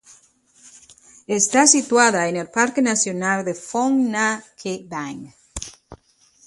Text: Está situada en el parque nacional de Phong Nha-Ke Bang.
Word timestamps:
Está 1.27 1.67
situada 1.67 2.27
en 2.27 2.35
el 2.35 2.49
parque 2.49 2.81
nacional 2.81 3.45
de 3.45 3.53
Phong 3.53 4.09
Nha-Ke 4.09 4.87
Bang. 4.89 5.31